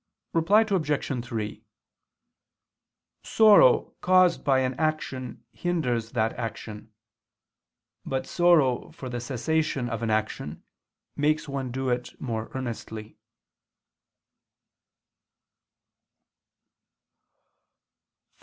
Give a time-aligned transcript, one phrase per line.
[0.33, 1.23] Reply Obj.
[1.25, 1.63] 3:
[3.21, 6.91] Sorrow caused by an action hinders that action:
[8.03, 10.63] but sorrow for the cessation of an action,
[11.15, 13.19] makes one do it more earnestly.